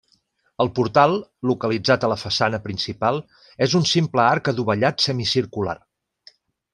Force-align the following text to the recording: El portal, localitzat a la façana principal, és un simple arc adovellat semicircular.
El 0.63 0.69
portal, 0.79 1.11
localitzat 1.49 2.05
a 2.07 2.09
la 2.13 2.17
façana 2.23 2.59
principal, 2.65 3.21
és 3.69 3.75
un 3.81 3.85
simple 3.93 4.23
arc 4.27 4.51
adovellat 4.53 5.05
semicircular. 5.09 5.77